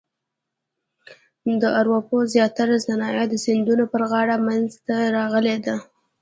د 1.61 1.63
اروپا 1.79 2.17
زیاتره 2.33 2.77
صنایع 2.85 3.23
د 3.29 3.33
سیندونو 3.45 3.83
پر 3.91 4.01
غاړه 4.11 4.35
منځته 4.47 4.95
راغلي 5.17 5.57
دي. 5.65 5.75